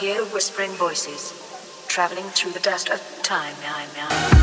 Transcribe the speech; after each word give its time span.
hear 0.00 0.24
whispering 0.24 0.70
voices, 0.72 1.34
traveling 1.86 2.24
through 2.30 2.52
the 2.52 2.60
dust 2.60 2.88
of 2.88 3.02
time. 3.22 4.39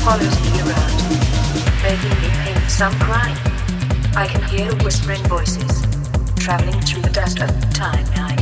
Follows 0.00 0.40
me 0.40 0.60
around, 0.60 0.96
making 1.82 2.10
me 2.22 2.28
for 2.54 2.70
some 2.70 2.98
crime. 3.00 3.36
I 4.16 4.26
can 4.26 4.42
hear 4.48 4.74
whispering 4.82 5.22
voices, 5.24 5.82
traveling 6.36 6.80
through 6.80 7.02
the 7.02 7.10
dust 7.10 7.40
of 7.40 7.50
time. 7.74 8.39